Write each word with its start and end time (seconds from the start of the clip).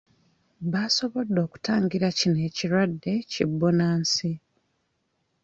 Basobodde 0.71 1.37
okutangira 1.45 2.07
kino 2.17 2.37
ekiwadde 2.47 3.13
ki 3.31 3.43
bbunansi 3.49 4.31